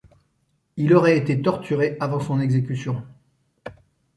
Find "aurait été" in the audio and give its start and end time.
0.95-1.43